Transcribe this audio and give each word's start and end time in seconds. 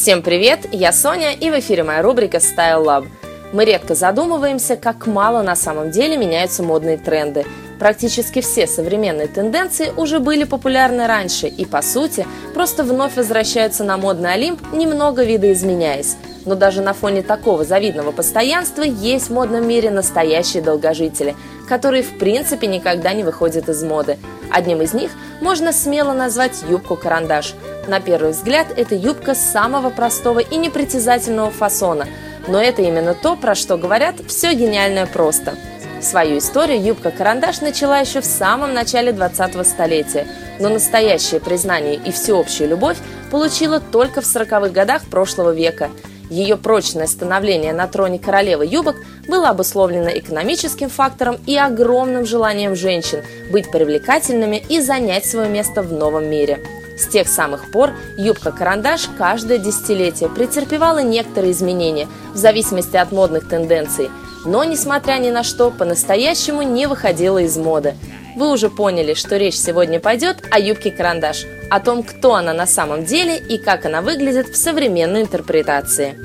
Всем 0.00 0.22
привет, 0.22 0.60
я 0.72 0.94
Соня 0.94 1.34
и 1.34 1.50
в 1.50 1.58
эфире 1.58 1.82
моя 1.84 2.00
рубрика 2.00 2.38
Style 2.38 2.82
Lab. 2.82 3.06
Мы 3.52 3.66
редко 3.66 3.94
задумываемся, 3.94 4.76
как 4.76 5.06
мало 5.06 5.42
на 5.42 5.54
самом 5.54 5.90
деле 5.90 6.16
меняются 6.16 6.62
модные 6.62 6.96
тренды. 6.96 7.44
Практически 7.78 8.40
все 8.40 8.66
современные 8.66 9.26
тенденции 9.26 9.92
уже 9.94 10.18
были 10.18 10.44
популярны 10.44 11.06
раньше 11.06 11.48
и, 11.48 11.66
по 11.66 11.82
сути, 11.82 12.26
просто 12.54 12.82
вновь 12.82 13.16
возвращаются 13.16 13.84
на 13.84 13.98
модный 13.98 14.32
Олимп, 14.32 14.72
немного 14.72 15.22
видоизменяясь. 15.22 16.16
Но 16.46 16.54
даже 16.54 16.80
на 16.80 16.94
фоне 16.94 17.20
такого 17.20 17.66
завидного 17.66 18.10
постоянства 18.10 18.80
есть 18.80 19.28
в 19.28 19.34
модном 19.34 19.68
мире 19.68 19.90
настоящие 19.90 20.62
долгожители, 20.62 21.36
которые 21.68 22.02
в 22.04 22.16
принципе 22.16 22.68
никогда 22.68 23.12
не 23.12 23.22
выходят 23.22 23.68
из 23.68 23.82
моды. 23.82 24.16
Одним 24.50 24.80
из 24.80 24.94
них 24.94 25.10
можно 25.42 25.74
смело 25.74 26.14
назвать 26.14 26.62
юбку-карандаш. 26.66 27.54
На 27.90 27.98
первый 27.98 28.30
взгляд, 28.30 28.68
это 28.76 28.94
юбка 28.94 29.34
самого 29.34 29.90
простого 29.90 30.38
и 30.38 30.56
непритязательного 30.56 31.50
фасона. 31.50 32.06
Но 32.46 32.60
это 32.60 32.82
именно 32.82 33.14
то, 33.14 33.34
про 33.34 33.56
что 33.56 33.76
говорят 33.76 34.14
«все 34.28 34.54
гениальное 34.54 35.06
просто». 35.06 35.56
Свою 36.00 36.38
историю 36.38 36.80
юбка-карандаш 36.80 37.62
начала 37.62 37.98
еще 37.98 38.20
в 38.20 38.24
самом 38.24 38.74
начале 38.74 39.10
20-го 39.10 39.64
столетия, 39.64 40.28
но 40.60 40.68
настоящее 40.68 41.40
признание 41.40 41.96
и 41.96 42.12
всеобщую 42.12 42.70
любовь 42.70 42.96
получила 43.32 43.80
только 43.80 44.20
в 44.20 44.24
40-х 44.24 44.68
годах 44.68 45.02
прошлого 45.10 45.50
века– 45.52 45.90
ее 46.30 46.56
прочное 46.56 47.08
становление 47.08 47.72
на 47.72 47.88
троне 47.88 48.20
королевы 48.20 48.64
юбок 48.64 48.94
было 49.26 49.48
обусловлено 49.48 50.10
экономическим 50.10 50.88
фактором 50.88 51.38
и 51.44 51.56
огромным 51.56 52.24
желанием 52.24 52.76
женщин 52.76 53.24
быть 53.50 53.68
привлекательными 53.68 54.62
и 54.68 54.80
занять 54.80 55.26
свое 55.26 55.48
место 55.48 55.82
в 55.82 55.92
новом 55.92 56.30
мире. 56.30 56.64
С 57.00 57.06
тех 57.06 57.28
самых 57.28 57.70
пор 57.70 57.92
юбка-карандаш 58.18 59.08
каждое 59.16 59.56
десятилетие 59.56 60.28
претерпевала 60.28 60.98
некоторые 60.98 61.52
изменения 61.52 62.06
в 62.34 62.36
зависимости 62.36 62.96
от 62.96 63.10
модных 63.10 63.48
тенденций, 63.48 64.10
но, 64.44 64.64
несмотря 64.64 65.14
ни 65.14 65.30
на 65.30 65.42
что, 65.42 65.70
по-настоящему 65.70 66.60
не 66.60 66.86
выходила 66.86 67.38
из 67.38 67.56
моды. 67.56 67.94
Вы 68.36 68.50
уже 68.50 68.68
поняли, 68.68 69.14
что 69.14 69.38
речь 69.38 69.56
сегодня 69.56 69.98
пойдет 69.98 70.44
о 70.50 70.60
юбке-карандаш– 70.60 71.46
о 71.70 71.80
том, 71.80 72.02
кто 72.02 72.34
она 72.34 72.52
на 72.52 72.66
самом 72.66 73.04
деле 73.04 73.38
и 73.38 73.56
как 73.56 73.86
она 73.86 74.02
выглядит 74.02 74.48
в 74.48 74.56
современной 74.56 75.22
интерпретации. 75.22 76.16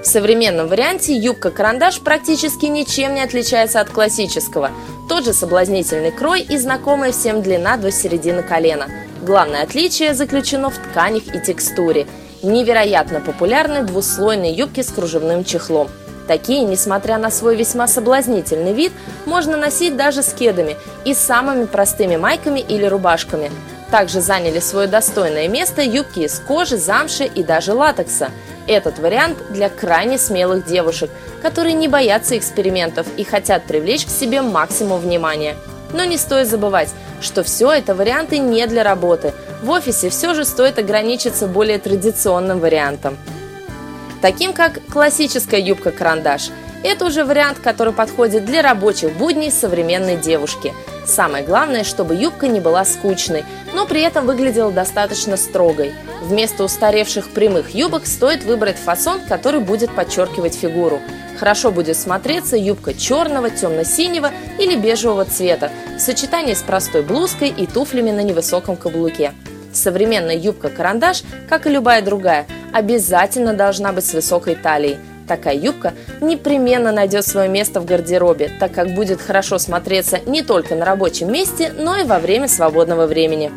В 0.00 0.06
современном 0.06 0.68
варианте 0.68 1.14
юбка-карандаш 1.14 2.00
практически 2.00 2.66
ничем 2.66 3.14
не 3.14 3.22
отличается 3.22 3.80
от 3.80 3.90
классического. 3.90 4.70
Тот 5.08 5.24
же 5.24 5.32
соблазнительный 5.32 6.12
крой 6.12 6.42
и 6.42 6.56
знакомая 6.56 7.10
всем 7.10 7.42
длина 7.42 7.76
до 7.76 7.90
середины 7.90 8.42
колена. 8.42 8.88
Главное 9.24 9.62
отличие 9.62 10.12
заключено 10.12 10.68
в 10.68 10.76
тканях 10.76 11.34
и 11.34 11.40
текстуре. 11.40 12.06
Невероятно 12.42 13.22
популярны 13.22 13.82
двуслойные 13.82 14.52
юбки 14.52 14.82
с 14.82 14.90
кружевным 14.90 15.44
чехлом. 15.44 15.88
Такие, 16.28 16.60
несмотря 16.60 17.16
на 17.16 17.30
свой 17.30 17.56
весьма 17.56 17.88
соблазнительный 17.88 18.74
вид, 18.74 18.92
можно 19.24 19.56
носить 19.56 19.96
даже 19.96 20.22
с 20.22 20.34
кедами 20.34 20.76
и 21.06 21.14
самыми 21.14 21.64
простыми 21.64 22.16
майками 22.16 22.60
или 22.60 22.84
рубашками. 22.84 23.50
Также 23.90 24.20
заняли 24.20 24.58
свое 24.58 24.88
достойное 24.88 25.48
место 25.48 25.80
юбки 25.80 26.20
из 26.20 26.38
кожи, 26.40 26.76
замши 26.76 27.24
и 27.24 27.42
даже 27.42 27.72
латекса. 27.72 28.30
Этот 28.66 28.98
вариант 28.98 29.38
для 29.48 29.70
крайне 29.70 30.18
смелых 30.18 30.66
девушек, 30.66 31.08
которые 31.40 31.72
не 31.72 31.88
боятся 31.88 32.36
экспериментов 32.36 33.06
и 33.16 33.24
хотят 33.24 33.64
привлечь 33.64 34.04
к 34.04 34.10
себе 34.10 34.42
максимум 34.42 35.00
внимания. 35.00 35.56
Но 35.94 36.04
не 36.04 36.18
стоит 36.18 36.46
забывать, 36.48 36.90
что 37.22 37.42
все 37.42 37.72
это 37.72 37.94
варианты 37.94 38.36
не 38.38 38.66
для 38.66 38.82
работы. 38.82 39.32
В 39.62 39.70
офисе 39.70 40.10
все 40.10 40.34
же 40.34 40.44
стоит 40.44 40.78
ограничиться 40.78 41.46
более 41.46 41.78
традиционным 41.78 42.60
вариантом. 42.60 43.16
Таким 44.20 44.52
как 44.52 44.80
классическая 44.92 45.60
юбка-карандаш. 45.60 46.50
Это 46.82 47.06
уже 47.06 47.24
вариант, 47.24 47.60
который 47.60 47.94
подходит 47.94 48.44
для 48.44 48.60
рабочих 48.60 49.14
будней 49.14 49.50
современной 49.50 50.16
девушки– 50.16 50.74
Самое 51.06 51.44
главное, 51.44 51.84
чтобы 51.84 52.14
юбка 52.14 52.48
не 52.48 52.60
была 52.60 52.84
скучной, 52.84 53.44
но 53.74 53.86
при 53.86 54.00
этом 54.00 54.26
выглядела 54.26 54.72
достаточно 54.72 55.36
строгой. 55.36 55.94
Вместо 56.22 56.64
устаревших 56.64 57.28
прямых 57.30 57.74
юбок 57.74 58.06
стоит 58.06 58.44
выбрать 58.44 58.78
фасон, 58.78 59.20
который 59.28 59.60
будет 59.60 59.94
подчеркивать 59.94 60.54
фигуру. 60.54 61.00
Хорошо 61.38 61.70
будет 61.70 61.96
смотреться 61.96 62.56
юбка 62.56 62.94
черного, 62.94 63.50
темно-синего 63.50 64.30
или 64.58 64.76
бежевого 64.76 65.24
цвета 65.24 65.70
в 65.96 66.00
сочетании 66.00 66.54
с 66.54 66.62
простой 66.62 67.02
блузкой 67.02 67.48
и 67.48 67.66
туфлями 67.66 68.10
на 68.10 68.22
невысоком 68.22 68.76
каблуке. 68.76 69.32
Современная 69.72 70.36
юбка-карандаш, 70.36 71.22
как 71.48 71.66
и 71.66 71.70
любая 71.70 72.02
другая, 72.02 72.46
обязательно 72.72 73.54
должна 73.54 73.92
быть 73.92 74.06
с 74.06 74.14
высокой 74.14 74.54
талией– 74.54 74.98
Такая 75.26 75.56
юбка 75.56 75.94
непременно 76.20 76.92
найдет 76.92 77.26
свое 77.26 77.48
место 77.48 77.80
в 77.80 77.86
гардеробе, 77.86 78.50
так 78.60 78.72
как 78.72 78.94
будет 78.94 79.20
хорошо 79.20 79.58
смотреться 79.58 80.20
не 80.26 80.42
только 80.42 80.74
на 80.74 80.84
рабочем 80.84 81.32
месте, 81.32 81.72
но 81.76 81.96
и 81.96 82.04
во 82.04 82.18
время 82.18 82.46
свободного 82.46 83.06
времени. 83.06 83.50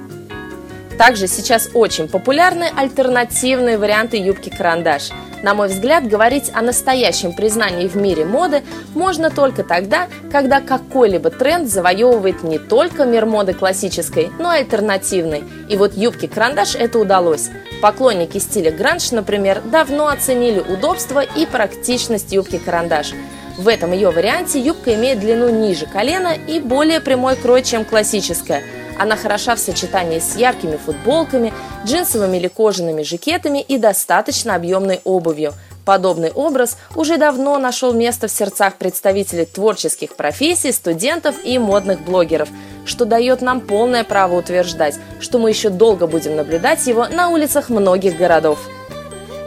Также 0.97 1.27
сейчас 1.27 1.69
очень 1.73 2.07
популярны 2.07 2.69
альтернативные 2.75 3.77
варианты 3.77 4.17
юбки-карандаш– 4.17 5.09
на 5.43 5.53
мой 5.53 5.67
взгляд, 5.67 6.07
говорить 6.07 6.51
о 6.53 6.61
настоящем 6.61 7.33
признании 7.33 7.87
в 7.87 7.95
мире 7.95 8.25
моды 8.25 8.63
можно 8.95 9.29
только 9.29 9.63
тогда, 9.63 10.07
когда 10.31 10.61
какой-либо 10.61 11.29
тренд 11.29 11.69
завоевывает 11.69 12.43
не 12.43 12.57
только 12.57 13.05
мир 13.05 13.25
моды 13.25 13.53
классической, 13.53 14.29
но 14.39 14.53
и 14.53 14.59
альтернативной. 14.59 15.43
И 15.69 15.75
вот 15.77 15.95
юбке-карандаш 15.95 16.75
это 16.75 16.99
удалось. 16.99 17.49
Поклонники 17.81 18.39
стиля 18.39 18.71
гранж, 18.71 19.11
например, 19.11 19.61
давно 19.61 20.07
оценили 20.07 20.59
удобство 20.59 21.21
и 21.21 21.45
практичность 21.45 22.31
юбки-карандаш. 22.31 23.13
В 23.57 23.67
этом 23.67 23.91
ее 23.91 24.11
варианте 24.11 24.59
юбка 24.59 24.93
имеет 24.93 25.19
длину 25.19 25.49
ниже 25.49 25.87
колена 25.87 26.33
и 26.47 26.59
более 26.59 26.99
прямой 26.99 27.35
крой, 27.35 27.63
чем 27.63 27.85
классическая– 27.85 28.63
она 28.99 29.15
хороша 29.15 29.55
в 29.55 29.59
сочетании 29.59 30.19
с 30.19 30.35
яркими 30.35 30.77
футболками, 30.77 31.53
джинсовыми 31.85 32.37
или 32.37 32.47
кожаными 32.47 33.03
жакетами 33.03 33.61
и 33.61 33.77
достаточно 33.77 34.55
объемной 34.55 35.01
обувью. 35.03 35.53
Подобный 35.85 36.31
образ 36.31 36.77
уже 36.95 37.17
давно 37.17 37.57
нашел 37.57 37.93
место 37.93 38.27
в 38.27 38.31
сердцах 38.31 38.75
представителей 38.75 39.45
творческих 39.45 40.17
профессий, 40.17 40.73
студентов 40.73 41.35
и 41.45 41.57
модных 41.57 42.01
блогеров, 42.01 42.49
что 42.85 43.05
дает 43.05 43.41
нам 43.41 43.61
полное 43.61 44.03
право 44.03 44.35
утверждать, 44.35 44.99
что 45.21 45.39
мы 45.39 45.49
еще 45.49 45.69
долго 45.69 46.05
будем 46.05 46.35
наблюдать 46.35 46.85
его 46.87 47.07
на 47.07 47.29
улицах 47.29 47.69
многих 47.69 48.17
городов. 48.17 48.59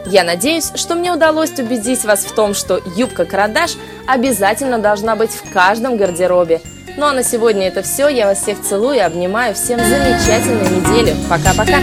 Я 0.05 0.23
надеюсь, 0.23 0.71
что 0.75 0.95
мне 0.95 1.11
удалось 1.11 1.51
убедить 1.59 2.03
вас 2.03 2.25
в 2.25 2.33
том, 2.33 2.53
что 2.53 2.81
юбка-карандаш 2.95 3.71
обязательно 4.07 4.79
должна 4.79 5.15
быть 5.15 5.31
в 5.31 5.51
каждом 5.53 5.97
гардеробе– 5.97 6.61
ну 6.97 7.05
а 7.05 7.13
на 7.13 7.23
сегодня 7.23 7.67
это 7.67 7.81
все. 7.81 8.07
Я 8.09 8.27
вас 8.27 8.39
всех 8.39 8.61
целую 8.61 8.97
и 8.97 8.99
обнимаю. 8.99 9.55
Всем 9.55 9.79
замечательной 9.79 10.69
недели. 10.69 11.15
Пока-пока. 11.29 11.79